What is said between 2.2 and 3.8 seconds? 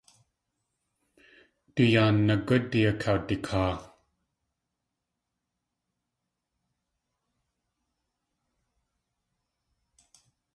nagúdi akawdikaa.